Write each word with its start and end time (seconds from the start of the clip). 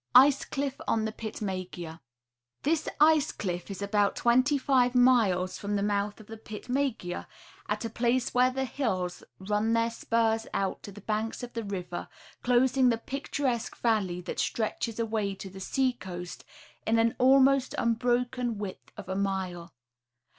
Icn 0.15 0.49
CLiFF 0.49 0.81
ON 0.87 1.05
THE 1.05 1.11
PITMEGEA. 1.11 1.99
This 2.63 2.89
ice 2.99 3.31
cliff 3.31 3.69
is 3.69 3.83
about 3.83 4.15
twenty 4.15 4.57
five 4.57 4.95
miles 4.95 5.59
from 5.59 5.75
the 5.75 5.83
mouth 5.83 6.19
of 6.19 6.25
the 6.25 6.39
Pitmegea, 6.39 7.27
at 7.69 7.85
a 7.85 7.89
place 7.91 8.33
where 8.33 8.49
the 8.49 8.65
hills 8.65 9.21
run 9.37 9.73
their 9.73 9.91
spurs 9.91 10.47
out 10.55 10.81
to 10.81 10.91
the 10.91 11.01
banks 11.01 11.43
of 11.43 11.53
the 11.53 11.63
river, 11.63 12.07
closing 12.41 12.89
the 12.89 12.97
picturesque 12.97 13.77
valley 13.77 14.21
that 14.21 14.39
stretches 14.39 14.99
away 14.99 15.35
to 15.35 15.51
the 15.51 15.59
sea 15.59 15.93
coast 15.93 16.45
in 16.87 16.97
an 16.97 17.13
almost 17.19 17.75
unbroken 17.77 18.57
width 18.57 18.91
of 18.97 19.07
a 19.07 19.15
mile. 19.15 19.71